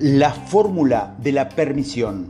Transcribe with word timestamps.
La 0.00 0.30
fórmula 0.30 1.16
de 1.18 1.32
la 1.32 1.48
permisión. 1.48 2.28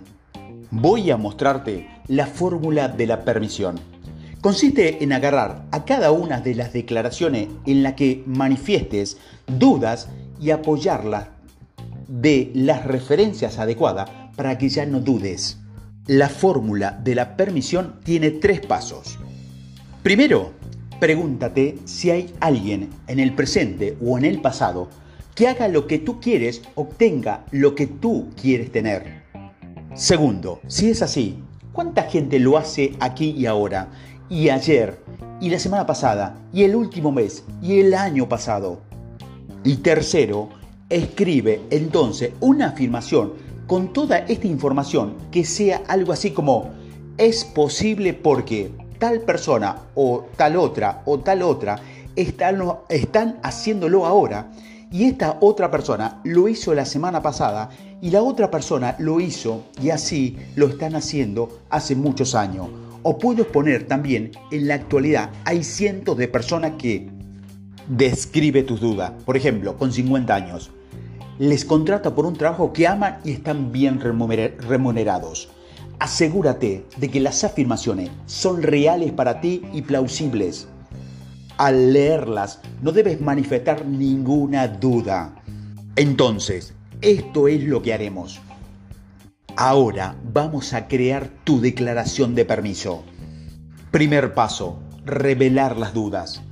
Voy 0.71 1.11
a 1.11 1.19
mostrarte 1.19 1.87
la 2.07 2.25
fórmula 2.25 2.89
de 2.89 3.07
la 3.07 3.27
permisión. 3.27 3.79
Consiste 4.41 5.05
en 5.05 5.13
agarrar 5.13 5.67
a 5.71 5.85
cada 5.85 6.11
una 6.11 6.41
de 6.41 6.55
las 6.55 6.73
declaraciones 6.73 7.49
en 7.67 7.83
la 7.83 7.95
que 7.95 8.23
manifiestes 8.25 9.19
dudas 9.47 10.09
y 10.41 10.51
apoyarlas 10.51 11.29
de 12.09 12.51
las 12.55 12.87
referencias 12.87 13.59
adecuadas 13.59 14.09
para 14.35 14.57
que 14.57 14.71
ya 14.71 14.87
no 14.87 15.01
dudes. 15.01 15.59
La 16.07 16.31
fórmula 16.31 16.99
de 17.05 17.17
la 17.17 17.37
permisión 17.37 17.97
tiene 18.03 18.31
tres 18.31 18.65
pasos. 18.65 19.19
Primero, 20.03 20.53
pregúntate 21.01 21.77
si 21.85 22.11
hay 22.11 22.33
alguien 22.41 22.89
en 23.09 23.21
el 23.21 23.35
presente 23.35 23.99
o 24.03 24.17
en 24.17 24.25
el 24.25 24.41
pasado 24.41 24.89
que 25.39 25.47
haga 25.47 25.69
lo 25.69 25.87
que 25.87 26.01
tú 26.01 26.19
quieres, 26.19 26.63
obtenga 26.75 27.45
lo 27.53 27.77
que 27.77 27.87
tú 27.87 28.31
quieres 28.35 28.73
tener. 28.73 29.23
Segundo, 29.95 30.59
si 30.67 30.91
es 30.91 31.01
así, 31.01 31.39
¿cuánta 31.71 32.03
gente 32.03 32.41
lo 32.41 32.59
hace 32.59 32.95
aquí 32.99 33.37
y 33.39 33.47
ahora, 33.47 33.89
y 34.29 34.49
ayer, 34.49 34.99
y 35.41 35.51
la 35.51 35.61
semana 35.61 35.87
pasada, 35.87 36.37
y 36.53 36.65
el 36.65 36.75
último 36.75 37.13
mes, 37.13 37.45
y 37.63 37.79
el 37.79 37.95
año 37.95 38.29
pasado? 38.29 38.81
Y 39.63 39.77
tercero, 39.77 40.49
escribe 40.89 41.61
entonces 41.71 42.33
una 42.41 42.71
afirmación 42.71 43.35
con 43.69 43.93
toda 43.93 44.19
esta 44.19 44.49
información 44.49 45.15
que 45.31 45.45
sea 45.45 45.83
algo 45.87 46.13
así 46.13 46.33
como 46.33 46.73
es 47.17 47.45
posible 47.45 48.13
porque 48.13 48.73
tal 48.99 49.21
persona 49.21 49.83
o 49.95 50.27
tal 50.37 50.57
otra 50.57 51.03
o 51.05 51.21
tal 51.21 51.43
otra 51.43 51.79
están, 52.17 52.61
están 52.89 53.39
haciéndolo 53.45 54.05
ahora 54.05 54.51
y 54.91 55.05
esta 55.05 55.39
otra 55.41 55.71
persona 55.71 56.21
lo 56.25 56.49
hizo 56.49 56.75
la 56.75 56.85
semana 56.85 57.23
pasada 57.23 57.71
y 58.01 58.11
la 58.11 58.23
otra 58.23 58.51
persona 58.51 58.97
lo 58.99 59.21
hizo 59.21 59.65
y 59.83 59.91
así 59.91 60.37
lo 60.57 60.69
están 60.69 60.95
haciendo 60.95 61.61
hace 61.71 61.95
muchos 61.95 62.35
años. 62.35 62.69
O 63.03 63.19
puedo 63.19 63.47
poner 63.47 63.87
también, 63.87 64.33
en 64.51 64.69
la 64.69 64.75
actualidad 64.75 65.31
hay 65.45 65.63
cientos 65.63 66.17
de 66.17 66.29
personas 66.29 66.73
que 66.79 67.09
describe 67.89 68.63
tus 68.63 68.81
dudas. 68.81 69.13
Por 69.25 69.37
ejemplo, 69.37 69.77
con 69.77 69.93
50 69.93 70.35
años, 70.35 70.71
les 71.39 71.65
contrata 71.65 72.15
por 72.15 72.27
un 72.27 72.37
trabajo 72.37 72.73
que 72.73 72.87
aman 72.87 73.19
y 73.25 73.33
están 73.33 73.73
bien 73.73 74.01
remunerados. 74.01 75.51
Asegúrate 76.01 76.87
de 76.97 77.09
que 77.09 77.21
las 77.21 77.45
afirmaciones 77.45 78.11
son 78.27 78.63
reales 78.63 79.13
para 79.13 79.41
ti 79.41 79.63
y 79.73 79.83
plausibles 79.83 80.69
al 81.59 81.93
leerlas 81.93 82.61
no 82.83 82.93
debes 82.93 83.21
manifestar 83.21 83.85
ninguna 83.85 84.69
duda. 84.69 85.35
Entonces, 85.97 86.73
esto 87.03 87.49
es 87.49 87.65
lo 87.65 87.83
que 87.83 87.93
haremos. 87.93 88.41
Ahora 89.57 90.17
vamos 90.33 90.73
a 90.73 90.87
crear 90.87 91.29
tu 91.43 91.61
declaración 91.61 92.37
de 92.37 92.45
permiso. 92.45 93.03
Primer 93.91 94.33
paso, 94.33 94.79
revelar 95.05 95.77
las 95.77 95.93
dudas. 95.93 96.43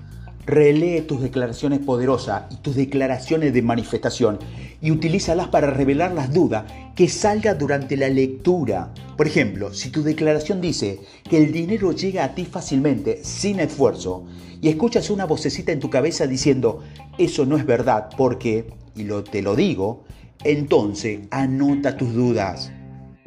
Relee 0.44 1.02
tus 1.02 1.22
declaraciones 1.22 1.78
poderosas 1.80 2.44
y 2.50 2.56
tus 2.56 2.74
declaraciones 2.74 3.52
de 3.52 3.62
manifestación 3.62 4.38
y 4.80 4.91
utilízalas 4.91 5.48
para 5.48 5.70
revelar 5.70 6.12
las 6.12 6.32
dudas 6.32 6.64
que 6.94 7.08
salga 7.08 7.55
durante 7.55 7.96
la 7.96 8.08
lectura. 8.08 8.92
Por 9.16 9.27
ejemplo, 9.27 9.72
si 9.72 9.91
tu 9.91 10.02
declaración 10.02 10.60
dice 10.60 11.00
que 11.28 11.38
el 11.38 11.52
dinero 11.52 11.92
llega 11.92 12.24
a 12.24 12.34
ti 12.34 12.44
fácilmente, 12.44 13.20
sin 13.24 13.60
esfuerzo, 13.60 14.24
y 14.60 14.69
escuchas 14.69 15.10
una 15.10 15.27
vocecita 15.27 15.72
en 15.72 15.80
tu 15.80 15.91
cabeza 15.91 16.27
diciendo, 16.27 16.82
eso 17.19 17.47
no 17.47 17.56
es 17.56 17.66
verdad 17.66 18.08
porque, 18.16 18.66
y 18.94 19.04
lo, 19.04 19.22
te 19.22 19.42
lo 19.42 19.54
digo, 19.54 20.04
entonces 20.44 21.20
anota 21.30 21.97
tus 21.97 22.14
dudas. 22.14 22.72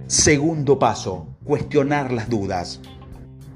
Segundo 0.08 0.80
paso, 0.80 1.28
cuestionar 1.44 2.12
las 2.12 2.30
dudas. 2.30 2.82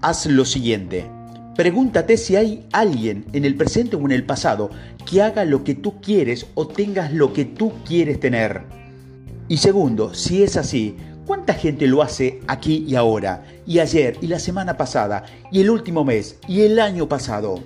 Haz 0.01 0.25
lo 0.27 0.45
siguiente. 0.45 1.09
Pregúntate 1.55 2.17
si 2.17 2.35
hay 2.35 2.65
alguien 2.71 3.25
en 3.33 3.45
el 3.45 3.55
presente 3.55 3.95
o 3.95 3.99
en 3.99 4.11
el 4.11 4.25
pasado 4.25 4.71
que 5.09 5.21
haga 5.21 5.45
lo 5.45 5.63
que 5.63 5.75
tú 5.75 6.01
quieres 6.01 6.47
o 6.55 6.67
tengas 6.67 7.13
lo 7.13 7.31
que 7.31 7.45
tú 7.45 7.73
quieres 7.85 8.19
tener. 8.19 8.63
Y 9.47 9.57
segundo, 9.57 10.15
si 10.15 10.41
es 10.41 10.57
así, 10.57 10.95
¿cuánta 11.27 11.53
gente 11.53 11.85
lo 11.85 12.01
hace 12.01 12.39
aquí 12.47 12.85
y 12.87 12.95
ahora, 12.95 13.43
y 13.67 13.79
ayer, 13.79 14.17
y 14.21 14.27
la 14.27 14.39
semana 14.39 14.77
pasada, 14.77 15.25
y 15.51 15.61
el 15.61 15.69
último 15.69 16.03
mes, 16.03 16.37
y 16.47 16.61
el 16.61 16.79
año 16.79 17.07
pasado? 17.07 17.61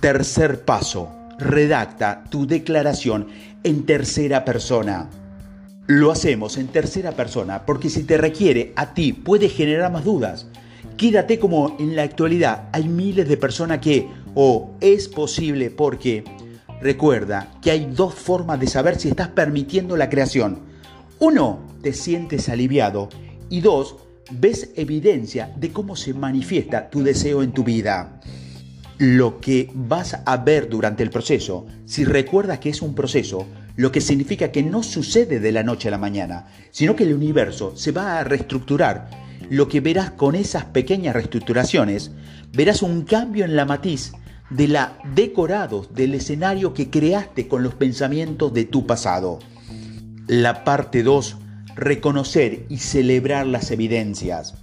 Tercer 0.00 0.66
paso, 0.66 1.08
redacta 1.38 2.24
tu 2.30 2.46
declaración 2.46 3.28
en 3.64 3.86
tercera 3.86 4.44
persona. 4.44 5.08
Lo 5.86 6.10
hacemos 6.12 6.58
en 6.58 6.68
tercera 6.68 7.12
persona 7.12 7.64
porque 7.64 7.88
si 7.88 8.04
te 8.04 8.18
requiere 8.18 8.74
a 8.76 8.92
ti 8.92 9.14
puede 9.14 9.48
generar 9.48 9.90
más 9.90 10.04
dudas 10.04 10.46
Quédate 10.96 11.38
como 11.38 11.76
en 11.78 11.94
la 11.96 12.02
actualidad 12.02 12.68
hay 12.72 12.88
miles 12.88 13.28
de 13.28 13.36
personas 13.36 13.78
que 13.78 14.08
o 14.34 14.72
es 14.80 15.08
posible 15.08 15.70
porque 15.70 16.24
recuerda 16.80 17.52
que 17.62 17.70
hay 17.70 17.86
dos 17.86 18.14
formas 18.14 18.60
de 18.60 18.66
saber 18.66 18.98
si 18.98 19.08
estás 19.08 19.28
permitiendo 19.28 19.96
la 19.96 20.10
creación. 20.10 20.60
Uno, 21.18 21.60
te 21.82 21.92
sientes 21.92 22.48
aliviado 22.48 23.08
y 23.50 23.60
dos, 23.60 23.96
ves 24.30 24.70
evidencia 24.76 25.52
de 25.56 25.72
cómo 25.72 25.96
se 25.96 26.14
manifiesta 26.14 26.90
tu 26.90 27.02
deseo 27.02 27.42
en 27.42 27.52
tu 27.52 27.64
vida. 27.64 28.20
Lo 28.98 29.40
que 29.40 29.70
vas 29.74 30.18
a 30.24 30.36
ver 30.38 30.68
durante 30.68 31.02
el 31.02 31.10
proceso, 31.10 31.66
si 31.86 32.04
recuerdas 32.04 32.58
que 32.58 32.70
es 32.70 32.82
un 32.82 32.94
proceso, 32.94 33.46
lo 33.76 33.92
que 33.92 34.00
significa 34.00 34.50
que 34.50 34.62
no 34.64 34.82
sucede 34.82 35.38
de 35.38 35.52
la 35.52 35.62
noche 35.62 35.88
a 35.88 35.92
la 35.92 35.98
mañana, 35.98 36.46
sino 36.72 36.96
que 36.96 37.04
el 37.04 37.14
universo 37.14 37.76
se 37.76 37.92
va 37.92 38.18
a 38.18 38.24
reestructurar 38.24 39.27
lo 39.50 39.68
que 39.68 39.80
verás 39.80 40.10
con 40.10 40.34
esas 40.34 40.64
pequeñas 40.66 41.14
reestructuraciones, 41.14 42.12
verás 42.52 42.82
un 42.82 43.02
cambio 43.02 43.44
en 43.44 43.56
la 43.56 43.64
matiz 43.64 44.12
de 44.50 44.68
la 44.68 44.98
decorados 45.14 45.94
del 45.94 46.14
escenario 46.14 46.72
que 46.74 46.90
creaste 46.90 47.48
con 47.48 47.62
los 47.62 47.74
pensamientos 47.74 48.52
de 48.52 48.64
tu 48.64 48.86
pasado. 48.86 49.38
La 50.26 50.64
parte 50.64 51.02
2, 51.02 51.36
reconocer 51.76 52.66
y 52.68 52.78
celebrar 52.78 53.46
las 53.46 53.70
evidencias. 53.70 54.54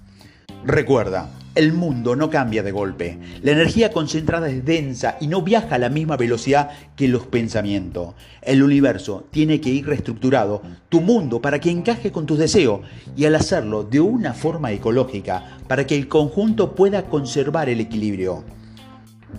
Recuerda, 0.64 1.30
el 1.56 1.72
mundo 1.72 2.18
no 2.18 2.30
cambia 2.30 2.64
de 2.64 2.74
golpe. 2.74 3.18
La 3.42 3.54
energía 3.54 3.92
concentrada 3.92 4.50
es 4.50 4.66
densa 4.66 5.18
y 5.22 5.28
no 5.28 5.42
viaja 5.42 5.76
a 5.76 5.80
la 5.80 5.90
misma 5.90 6.18
velocidad 6.18 6.70
que 6.98 7.08
los 7.08 7.26
pensamientos. 7.26 8.14
El 8.42 8.62
universo 8.62 9.26
tiene 9.32 9.62
que 9.62 9.70
ir 9.70 9.88
reestructurado, 9.88 10.62
tu 10.90 11.00
mundo, 11.00 11.42
para 11.42 11.60
que 11.60 11.72
encaje 11.72 12.12
con 12.12 12.26
tus 12.26 12.38
deseos 12.38 12.82
y 13.16 13.24
al 13.24 13.36
hacerlo 13.36 13.84
de 13.84 14.02
una 14.02 14.34
forma 14.34 14.74
ecológica, 14.74 15.58
para 15.68 15.88
que 15.88 15.96
el 15.96 16.10
conjunto 16.10 16.76
pueda 16.76 17.04
conservar 17.04 17.70
el 17.70 17.80
equilibrio. 17.80 18.44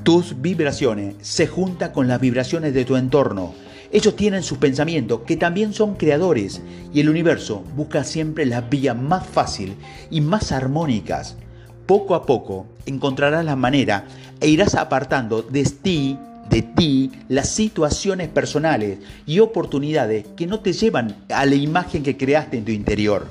Tus 0.02 0.40
vibraciones 0.40 1.16
se 1.20 1.46
juntan 1.46 1.92
con 1.92 2.08
las 2.08 2.20
vibraciones 2.20 2.72
de 2.72 2.86
tu 2.86 2.96
entorno. 2.96 3.54
Ellos 3.92 4.16
tienen 4.16 4.42
sus 4.42 4.58
pensamientos, 4.58 5.20
que 5.26 5.36
también 5.36 5.72
son 5.74 5.94
creadores, 5.94 6.62
y 6.92 7.00
el 7.00 7.10
universo 7.10 7.62
busca 7.76 8.04
siempre 8.04 8.46
las 8.46 8.68
vías 8.68 8.96
más 8.96 9.26
fáciles 9.26 9.76
y 10.10 10.22
más 10.22 10.50
armónicas 10.50 11.36
poco 11.86 12.14
a 12.14 12.26
poco 12.26 12.66
encontrarás 12.84 13.44
la 13.44 13.56
manera 13.56 14.04
e 14.40 14.48
irás 14.48 14.74
apartando 14.74 15.42
de 15.42 15.64
ti, 15.64 16.18
de 16.50 16.62
ti 16.62 17.12
las 17.28 17.48
situaciones 17.48 18.28
personales 18.28 18.98
y 19.26 19.38
oportunidades 19.38 20.26
que 20.36 20.46
no 20.46 20.60
te 20.60 20.72
llevan 20.72 21.16
a 21.30 21.46
la 21.46 21.54
imagen 21.54 22.02
que 22.02 22.16
creaste 22.16 22.58
en 22.58 22.64
tu 22.64 22.72
interior, 22.72 23.28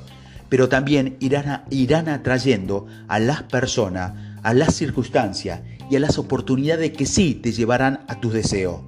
pero 0.48 0.68
también 0.68 1.16
irán, 1.20 1.62
irán 1.70 2.08
atrayendo 2.08 2.86
a 3.08 3.18
las 3.18 3.42
personas, 3.44 4.12
a 4.42 4.54
las 4.54 4.74
circunstancias 4.74 5.60
y 5.90 5.96
a 5.96 6.00
las 6.00 6.18
oportunidades 6.18 6.92
que 6.92 7.06
sí 7.06 7.34
te 7.34 7.52
llevarán 7.52 8.00
a 8.08 8.20
tus 8.20 8.32
deseos. 8.32 8.80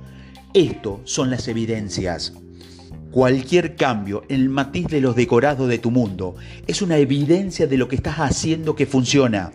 Esto 0.55 1.01
son 1.05 1.31
las 1.31 1.47
evidencias. 1.47 2.33
Cualquier 3.11 3.75
cambio 3.75 4.23
en 4.29 4.43
el 4.43 4.49
matiz 4.51 4.87
de 4.89 5.01
los 5.01 5.17
decorados 5.17 5.67
de 5.67 5.79
tu 5.79 5.91
mundo 5.91 6.37
es 6.67 6.83
una 6.83 6.99
evidencia 6.99 7.67
de 7.67 7.79
lo 7.79 7.89
que 7.89 7.97
estás 7.97 8.17
haciendo 8.17 8.77
que 8.77 8.85
funciona. 8.85 9.53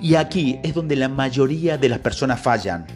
Y 0.00 0.14
aquí 0.14 0.58
es 0.62 0.72
donde 0.72 0.96
la 0.96 1.10
mayoría 1.10 1.76
de 1.76 1.90
las 1.90 1.98
personas 1.98 2.40
fallan. 2.40 2.86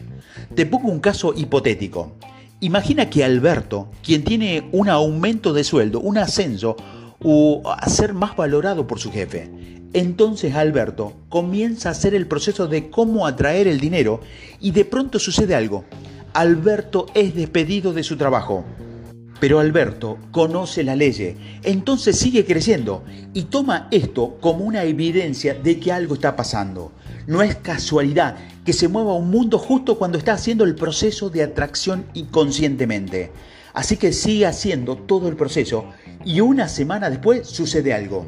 Te 0.55 0.65
pongo 0.65 0.89
un 0.89 0.99
caso 0.99 1.35
hipotético. 1.35 2.13
Imagina 2.59 3.07
que 3.07 3.23
Alberto, 3.23 3.91
quien 4.03 4.23
tiene 4.23 4.67
un 4.71 4.89
aumento 4.89 5.53
de 5.53 5.63
sueldo, 5.63 5.99
un 5.99 6.17
ascenso 6.17 6.75
o 7.23 7.61
ser 7.85 8.15
más 8.15 8.35
valorado 8.35 8.87
por 8.87 8.99
su 8.99 9.11
jefe, 9.11 9.51
entonces 9.93 10.55
Alberto 10.55 11.13
comienza 11.29 11.89
a 11.89 11.91
hacer 11.91 12.15
el 12.15 12.25
proceso 12.25 12.67
de 12.67 12.89
cómo 12.89 13.27
atraer 13.27 13.67
el 13.67 13.79
dinero 13.79 14.21
y 14.59 14.71
de 14.71 14.85
pronto 14.85 15.19
sucede 15.19 15.53
algo. 15.53 15.85
Alberto 16.33 17.05
es 17.13 17.35
despedido 17.35 17.93
de 17.93 18.03
su 18.03 18.17
trabajo. 18.17 18.65
Pero 19.39 19.59
Alberto 19.59 20.17
conoce 20.31 20.83
la 20.83 20.95
ley, 20.95 21.37
entonces 21.63 22.17
sigue 22.17 22.45
creciendo 22.45 23.03
y 23.33 23.43
toma 23.43 23.87
esto 23.89 24.37
como 24.41 24.65
una 24.65 24.83
evidencia 24.83 25.53
de 25.53 25.79
que 25.79 25.91
algo 25.91 26.15
está 26.15 26.35
pasando. 26.35 26.91
No 27.25 27.41
es 27.41 27.55
casualidad 27.55 28.35
que 28.65 28.73
se 28.73 28.87
mueva 28.87 29.13
un 29.13 29.29
mundo 29.29 29.57
justo 29.57 29.97
cuando 29.97 30.17
está 30.17 30.33
haciendo 30.33 30.65
el 30.65 30.75
proceso 30.75 31.29
de 31.29 31.43
atracción 31.43 32.05
inconscientemente. 32.13 33.31
Así 33.73 33.97
que 33.97 34.11
sigue 34.11 34.45
haciendo 34.45 34.97
todo 34.97 35.29
el 35.29 35.35
proceso 35.35 35.85
y 36.25 36.41
una 36.41 36.67
semana 36.67 37.09
después 37.09 37.47
sucede 37.47 37.93
algo. 37.93 38.25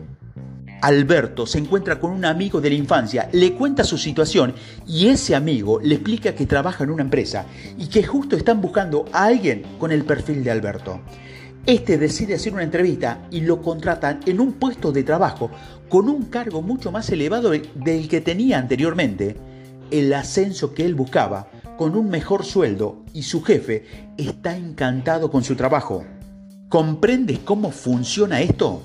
Alberto 0.81 1.45
se 1.45 1.60
encuentra 1.60 2.00
con 2.00 2.12
un 2.12 2.25
amigo 2.25 2.60
de 2.60 2.69
la 2.69 2.75
infancia, 2.75 3.30
le 3.31 3.54
cuenta 3.54 3.83
su 3.83 3.98
situación 3.98 4.56
y 4.88 5.07
ese 5.07 5.36
amigo 5.36 5.80
le 5.80 5.95
explica 5.95 6.33
que 6.33 6.48
trabaja 6.48 6.83
en 6.83 6.89
una 6.89 7.04
empresa 7.04 7.45
y 7.78 7.88
que 7.88 8.04
justo 8.04 8.36
están 8.36 8.62
buscando 8.62 9.06
a 9.13 9.25
alguien 9.25 9.63
con 9.80 9.92
el 9.92 10.04
perfil 10.04 10.44
de 10.44 10.51
Alberto. 10.51 11.01
Este 11.68 12.00
decide 12.00 12.33
hacer 12.33 12.54
una 12.54 12.63
entrevista 12.63 13.28
y 13.30 13.42
lo 13.42 13.62
contratan 13.62 14.22
en 14.25 14.39
un 14.39 14.54
puesto 14.54 14.92
de 14.92 15.04
trabajo 15.04 15.51
con 15.89 16.10
un 16.10 16.24
cargo 16.24 16.63
mucho 16.63 16.92
más 16.92 17.07
elevado 17.12 17.51
del 17.51 18.07
que 18.07 18.22
tenía 18.22 18.57
anteriormente. 18.57 19.38
El 19.92 20.12
ascenso 20.13 20.74
que 20.74 20.86
él 20.86 20.95
buscaba, 20.95 21.51
con 21.77 21.95
un 21.95 22.10
mejor 22.10 22.45
sueldo 22.45 23.04
y 23.13 23.24
su 23.24 23.44
jefe 23.44 24.13
está 24.18 24.57
encantado 24.57 25.30
con 25.30 25.44
su 25.44 25.56
trabajo. 25.56 26.04
¿Comprendes 26.69 27.39
cómo 27.39 27.69
funciona 27.69 28.42
esto? 28.42 28.81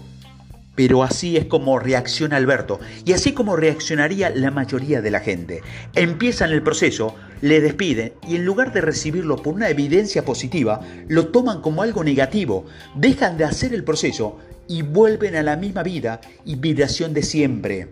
Pero 0.76 1.02
así 1.02 1.36
es 1.36 1.46
como 1.46 1.80
reacciona 1.80 2.36
Alberto 2.36 2.78
y 3.04 3.12
así 3.12 3.32
como 3.32 3.56
reaccionaría 3.56 4.30
la 4.30 4.52
mayoría 4.52 5.00
de 5.00 5.10
la 5.10 5.20
gente. 5.20 5.62
Empiezan 5.94 6.52
el 6.52 6.62
proceso, 6.62 7.16
le 7.40 7.60
despiden 7.60 8.12
y 8.28 8.36
en 8.36 8.44
lugar 8.44 8.72
de 8.72 8.82
recibirlo 8.82 9.36
por 9.36 9.54
una 9.54 9.68
evidencia 9.68 10.24
positiva, 10.24 10.80
lo 11.08 11.28
toman 11.28 11.62
como 11.62 11.82
algo 11.82 12.04
negativo, 12.04 12.66
dejan 12.94 13.36
de 13.36 13.44
hacer 13.44 13.74
el 13.74 13.82
proceso 13.82 14.38
y 14.68 14.82
vuelven 14.82 15.34
a 15.34 15.42
la 15.42 15.56
misma 15.56 15.82
vida 15.82 16.20
y 16.44 16.56
vibración 16.56 17.12
de 17.12 17.22
siempre. 17.22 17.88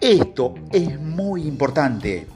Esto 0.00 0.54
es 0.72 1.00
muy 1.00 1.42
importante. 1.42 2.26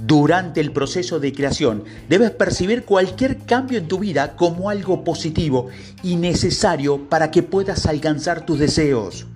Durante 0.00 0.60
el 0.60 0.72
proceso 0.72 1.18
de 1.18 1.32
creación 1.32 1.84
debes 2.08 2.30
percibir 2.30 2.84
cualquier 2.84 3.38
cambio 3.38 3.78
en 3.78 3.88
tu 3.88 3.98
vida 3.98 4.36
como 4.36 4.70
algo 4.70 5.02
positivo 5.02 5.68
y 6.02 6.16
necesario 6.16 7.08
para 7.08 7.30
que 7.30 7.42
puedas 7.42 7.86
alcanzar 7.86 8.46
tus 8.46 8.58
deseos. 8.58 9.26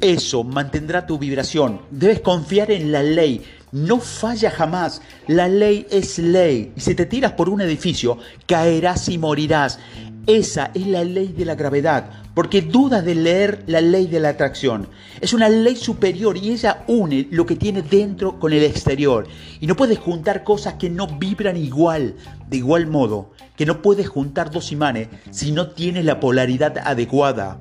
Eso 0.00 0.44
mantendrá 0.44 1.06
tu 1.06 1.18
vibración. 1.18 1.80
Debes 1.90 2.20
confiar 2.20 2.70
en 2.70 2.92
la 2.92 3.02
ley. 3.02 3.42
No 3.72 3.98
falla 3.98 4.50
jamás. 4.50 5.00
La 5.26 5.48
ley 5.48 5.86
es 5.90 6.18
ley. 6.18 6.72
Y 6.76 6.80
si 6.80 6.94
te 6.94 7.06
tiras 7.06 7.32
por 7.32 7.48
un 7.48 7.62
edificio, 7.62 8.18
caerás 8.46 9.08
y 9.08 9.16
morirás. 9.16 9.78
Esa 10.26 10.70
es 10.74 10.86
la 10.86 11.04
ley 11.04 11.28
de 11.28 11.44
la 11.44 11.54
gravedad, 11.54 12.10
porque 12.36 12.60
dudas 12.60 13.02
de 13.02 13.14
leer 13.14 13.64
la 13.66 13.80
ley 13.80 14.08
de 14.08 14.20
la 14.20 14.28
atracción. 14.28 14.88
Es 15.22 15.32
una 15.32 15.48
ley 15.48 15.74
superior 15.74 16.36
y 16.36 16.50
ella 16.50 16.84
une 16.86 17.28
lo 17.30 17.46
que 17.46 17.56
tiene 17.56 17.80
dentro 17.80 18.38
con 18.38 18.52
el 18.52 18.62
exterior. 18.62 19.26
Y 19.58 19.66
no 19.66 19.74
puedes 19.74 19.98
juntar 19.98 20.44
cosas 20.44 20.74
que 20.74 20.90
no 20.90 21.06
vibran 21.06 21.56
igual, 21.56 22.14
de 22.46 22.58
igual 22.58 22.88
modo, 22.88 23.32
que 23.56 23.64
no 23.64 23.80
puedes 23.80 24.10
juntar 24.10 24.50
dos 24.50 24.70
imanes 24.70 25.08
si 25.30 25.50
no 25.50 25.70
tienes 25.70 26.04
la 26.04 26.20
polaridad 26.20 26.76
adecuada. 26.84 27.58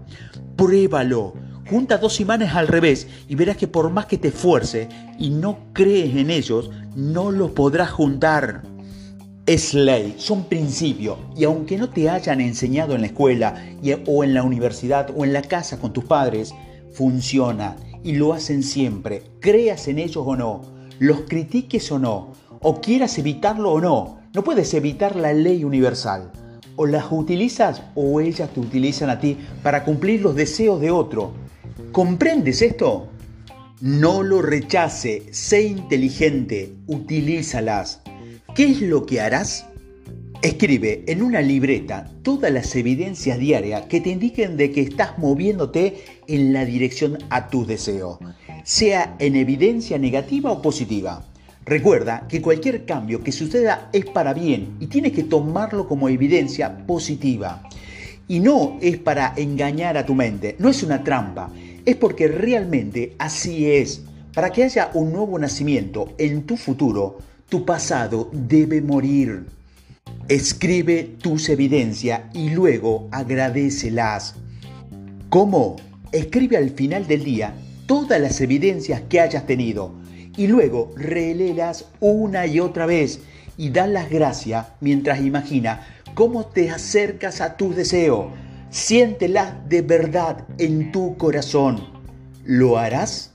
Pruébalo. 0.57 1.35
Junta 1.69 1.97
dos 1.97 2.19
imanes 2.19 2.53
al 2.53 2.67
revés 2.67 3.07
y 3.29 3.35
verás 3.35 3.55
que 3.55 3.69
por 3.69 3.89
más 3.89 4.07
que 4.07 4.17
te 4.17 4.27
esfuerce 4.27 4.89
y 5.17 5.29
no 5.29 5.69
crees 5.71 6.17
en 6.17 6.29
ellos, 6.29 6.69
no 6.97 7.31
los 7.31 7.51
podrás 7.51 7.91
juntar 7.91 8.74
es 9.45 9.75
ley, 9.75 10.15
son 10.17 10.45
principios 10.45 11.19
y 11.35 11.43
aunque 11.43 11.77
no 11.77 11.89
te 11.89 12.09
hayan 12.09 12.41
enseñado 12.41 12.95
en 12.95 13.01
la 13.01 13.07
escuela 13.07 13.63
o 14.07 14.23
en 14.23 14.33
la 14.33 14.41
universidad 14.41 15.11
o 15.15 15.23
en 15.23 15.33
la 15.33 15.43
casa 15.43 15.79
con 15.79 15.93
tus 15.93 16.05
padres, 16.05 16.53
funcionan 16.91 17.75
y 18.03 18.13
lo 18.13 18.33
hacen 18.33 18.63
siempre, 18.63 19.23
creas 19.39 19.87
en 19.87 19.99
ellos 19.99 20.23
o 20.25 20.35
no, 20.35 20.61
los 20.97 21.21
critiques 21.27 21.91
o 21.91 21.99
no, 21.99 22.33
o 22.61 22.81
quieras 22.81 23.19
evitarlo 23.19 23.73
o 23.73 23.81
no, 23.81 24.17
no 24.33 24.43
puedes 24.43 24.73
evitar 24.73 25.15
la 25.15 25.33
ley 25.33 25.63
universal. 25.63 26.31
O 26.77 26.85
las 26.85 27.05
utilizas 27.09 27.83
o 27.95 28.19
ellas 28.19 28.49
te 28.53 28.59
utilizan 28.59 29.09
a 29.09 29.19
ti 29.19 29.37
para 29.63 29.85
cumplir 29.85 30.21
los 30.21 30.35
deseos 30.35 30.81
de 30.81 30.91
otro. 30.91 31.31
¿Comprendes 31.93 32.61
esto? 32.61 33.07
No 33.79 34.23
lo 34.23 34.41
rechace, 34.41 35.27
sé 35.31 35.63
inteligente, 35.63 36.73
utilízalas. 36.87 38.01
¿Qué 38.55 38.71
es 38.71 38.81
lo 38.81 39.05
que 39.05 39.19
harás? 39.19 39.65
Escribe 40.41 41.03
en 41.07 41.21
una 41.21 41.41
libreta 41.41 42.09
todas 42.21 42.53
las 42.53 42.73
evidencias 42.77 43.37
diarias 43.37 43.87
que 43.87 43.99
te 43.99 44.11
indiquen 44.11 44.55
de 44.55 44.71
que 44.71 44.79
estás 44.79 45.17
moviéndote 45.17 46.05
en 46.27 46.53
la 46.53 46.63
dirección 46.63 47.17
a 47.29 47.49
tus 47.49 47.67
deseos, 47.67 48.17
sea 48.63 49.17
en 49.19 49.35
evidencia 49.35 49.97
negativa 49.97 50.53
o 50.53 50.61
positiva. 50.61 51.25
Recuerda 51.65 52.27
que 52.29 52.41
cualquier 52.41 52.85
cambio 52.85 53.21
que 53.21 53.33
suceda 53.33 53.89
es 53.91 54.05
para 54.05 54.33
bien 54.33 54.77
y 54.79 54.87
tienes 54.87 55.11
que 55.11 55.23
tomarlo 55.23 55.85
como 55.85 56.07
evidencia 56.07 56.77
positiva. 56.87 57.67
Y 58.29 58.39
no 58.39 58.77
es 58.81 58.95
para 58.99 59.33
engañar 59.35 59.97
a 59.97 60.05
tu 60.05 60.15
mente, 60.15 60.55
no 60.59 60.69
es 60.69 60.81
una 60.81 61.03
trampa, 61.03 61.51
es 61.83 61.97
porque 61.97 62.29
realmente 62.29 63.15
así 63.19 63.69
es. 63.69 64.03
Para 64.33 64.53
que 64.53 64.63
haya 64.63 64.91
un 64.93 65.11
nuevo 65.11 65.37
nacimiento 65.39 66.13
en 66.17 66.43
tu 66.43 66.55
futuro, 66.55 67.17
tu 67.49 67.65
pasado 67.65 68.29
debe 68.31 68.81
morir. 68.81 69.45
Escribe 70.27 71.03
tus 71.21 71.49
evidencias 71.49 72.21
y 72.33 72.49
luego 72.49 73.07
agradecelas. 73.11 74.35
¿Cómo? 75.29 75.75
Escribe 76.11 76.57
al 76.57 76.71
final 76.71 77.05
del 77.07 77.23
día 77.23 77.53
todas 77.85 78.19
las 78.19 78.41
evidencias 78.41 79.01
que 79.09 79.19
hayas 79.19 79.45
tenido 79.45 79.93
y 80.35 80.47
luego 80.47 80.91
reléelas 80.95 81.85
una 81.99 82.47
y 82.47 82.59
otra 82.59 82.85
vez 82.85 83.19
y 83.57 83.69
da 83.69 83.85
las 83.85 84.09
gracias 84.09 84.67
mientras 84.81 85.21
imagina 85.21 85.85
cómo 86.15 86.45
te 86.45 86.71
acercas 86.71 87.41
a 87.41 87.57
tu 87.57 87.73
deseo. 87.73 88.31
Siéntelas 88.71 89.53
de 89.69 89.81
verdad 89.83 90.45
en 90.57 90.91
tu 90.91 91.15
corazón. 91.17 91.79
¿Lo 92.43 92.77
harás? 92.77 93.31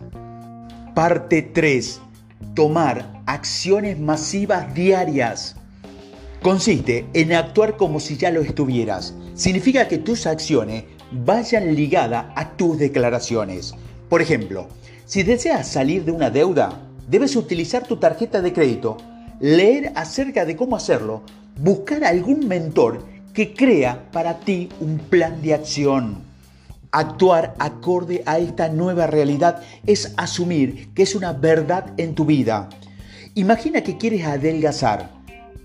Parte 0.94 1.42
3 1.42 2.00
tomar 2.54 3.22
acciones 3.26 3.98
masivas 3.98 4.74
diarias. 4.74 5.56
Consiste 6.42 7.06
en 7.12 7.32
actuar 7.32 7.76
como 7.76 8.00
si 8.00 8.16
ya 8.16 8.30
lo 8.30 8.40
estuvieras. 8.40 9.14
Significa 9.34 9.88
que 9.88 9.98
tus 9.98 10.26
acciones 10.26 10.84
vayan 11.12 11.74
ligadas 11.74 12.26
a 12.34 12.50
tus 12.52 12.78
declaraciones. 12.78 13.74
Por 14.08 14.22
ejemplo, 14.22 14.68
si 15.04 15.22
deseas 15.22 15.68
salir 15.68 16.04
de 16.04 16.12
una 16.12 16.30
deuda, 16.30 16.80
debes 17.08 17.36
utilizar 17.36 17.86
tu 17.86 17.96
tarjeta 17.96 18.40
de 18.40 18.52
crédito, 18.52 18.96
leer 19.40 19.92
acerca 19.96 20.44
de 20.44 20.56
cómo 20.56 20.76
hacerlo, 20.76 21.22
buscar 21.60 22.04
algún 22.04 22.46
mentor 22.46 23.04
que 23.34 23.54
crea 23.54 24.10
para 24.12 24.38
ti 24.38 24.68
un 24.80 24.98
plan 24.98 25.42
de 25.42 25.54
acción. 25.54 26.29
Actuar 26.92 27.54
acorde 27.60 28.24
a 28.26 28.40
esta 28.40 28.68
nueva 28.68 29.06
realidad 29.06 29.62
es 29.86 30.12
asumir 30.16 30.92
que 30.92 31.04
es 31.04 31.14
una 31.14 31.32
verdad 31.32 31.92
en 31.98 32.16
tu 32.16 32.24
vida. 32.24 32.68
Imagina 33.36 33.82
que 33.82 33.96
quieres 33.96 34.26
adelgazar. 34.26 35.08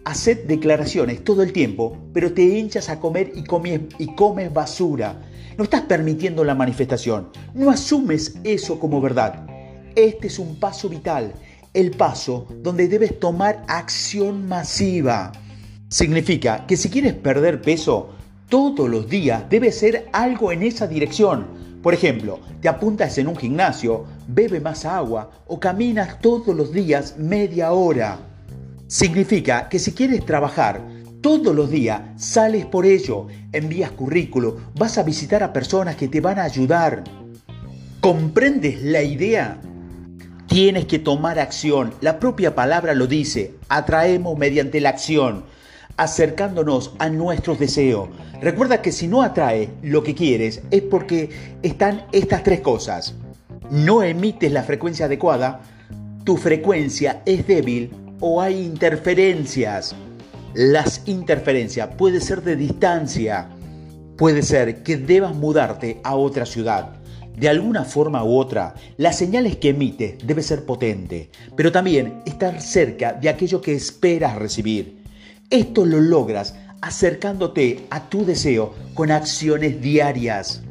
Haced 0.04 0.46
declaraciones 0.46 1.24
todo 1.24 1.42
el 1.42 1.52
tiempo, 1.52 1.98
pero 2.14 2.32
te 2.32 2.44
hinchas 2.44 2.90
a 2.90 3.00
comer 3.00 3.32
y 3.34 3.44
comes, 3.44 3.82
y 3.98 4.14
comes 4.14 4.54
basura. 4.54 5.20
No 5.58 5.64
estás 5.64 5.82
permitiendo 5.82 6.44
la 6.44 6.54
manifestación. 6.54 7.30
No 7.56 7.72
asumes 7.72 8.36
eso 8.44 8.80
como 8.80 9.02
verdad. 9.02 9.48
Este 9.96 10.28
es 10.28 10.38
un 10.38 10.60
paso 10.60 10.90
vital, 10.90 11.34
el 11.74 11.90
paso 11.90 12.46
donde 12.62 12.88
debes 12.88 13.20
tomar 13.20 13.64
acción 13.68 14.48
masiva. 14.48 15.32
Significa 15.90 16.68
que 16.68 16.78
si 16.78 16.90
quieres 16.90 17.14
perder 17.14 17.62
peso, 17.62 18.15
todos 18.50 18.90
los 18.90 19.10
días 19.10 19.50
debe 19.50 19.72
ser 19.72 20.08
algo 20.14 20.52
en 20.52 20.64
esa 20.64 20.88
dirección. 20.88 21.48
Por 21.82 21.94
ejemplo, 21.94 22.40
te 22.62 22.70
apuntas 22.70 23.18
en 23.18 23.28
un 23.28 23.36
gimnasio, 23.36 24.06
bebe 24.28 24.60
más 24.60 24.86
agua 24.86 25.32
o 25.48 25.60
caminas 25.60 26.20
todos 26.20 26.56
los 26.56 26.72
días 26.72 27.16
media 27.18 27.72
hora. 27.72 28.20
Significa 28.88 29.68
que 29.70 29.80
si 29.80 29.94
quieres 29.94 30.26
trabajar 30.26 30.82
todos 31.22 31.56
los 31.56 31.72
días, 31.72 32.02
sales 32.18 32.66
por 32.66 32.86
ello, 32.86 33.28
envías 33.52 33.92
currículo, 33.92 34.58
vas 34.76 34.98
a 34.98 35.04
visitar 35.04 35.42
a 35.42 35.54
personas 35.54 35.96
que 35.96 36.08
te 36.08 36.22
van 36.22 36.38
a 36.38 36.44
ayudar. 36.44 37.04
¿Comprendes 38.00 38.84
la 38.84 39.02
idea? 39.02 39.60
Tienes 40.48 40.86
que 40.86 41.00
tomar 41.00 41.40
acción. 41.40 41.94
La 42.02 42.20
propia 42.20 42.54
palabra 42.54 42.94
lo 42.94 43.08
dice. 43.08 43.56
Atraemos 43.70 44.38
mediante 44.38 44.80
la 44.80 44.90
acción 44.90 45.46
acercándonos 45.98 46.94
a 47.00 47.10
nuestros 47.10 47.60
deseos. 47.60 48.10
Recuerda 48.46 48.80
que 48.80 48.92
si 48.92 49.08
no 49.08 49.24
atrae 49.24 49.72
lo 49.82 50.04
que 50.04 50.14
quieres 50.14 50.62
es 50.70 50.84
porque 50.84 51.32
están 51.64 52.06
estas 52.12 52.44
tres 52.44 52.62
cosas. 52.62 53.16
No 53.72 54.04
emites 54.04 54.52
la 54.52 54.62
frecuencia 54.62 55.08
adecuada, 55.08 55.62
tu 56.26 56.38
frecuencia 56.38 57.24
es 57.26 57.48
débil 57.48 57.90
o 58.20 58.40
hay 58.44 58.62
interferencias. 58.62 59.96
Las 60.54 61.02
interferencias 61.08 61.90
puede 61.98 62.22
ser 62.22 62.44
de 62.44 62.56
distancia, 62.56 63.50
puede 64.16 64.44
ser 64.44 64.84
que 64.84 64.98
debas 64.98 65.34
mudarte 65.34 66.00
a 66.04 66.14
otra 66.14 66.46
ciudad. 66.46 66.98
De 67.36 67.50
alguna 67.50 67.84
forma 67.84 68.24
u 68.24 68.38
otra, 68.38 68.76
las 68.98 69.18
señales 69.18 69.56
que 69.56 69.70
emites 69.70 70.20
debe 70.24 70.44
ser 70.44 70.66
potente, 70.66 71.32
pero 71.56 71.72
también 71.72 72.22
estar 72.28 72.62
cerca 72.62 73.12
de 73.12 73.28
aquello 73.28 73.60
que 73.60 73.74
esperas 73.74 74.36
recibir. 74.36 75.04
Esto 75.50 75.84
lo 75.84 76.00
logras 76.00 76.56
acercándote 76.82 77.88
a 77.90 78.10
tu 78.10 78.26
deseo 78.26 78.74
con 78.94 79.12
acciones 79.12 79.82
diarias. 79.82 80.62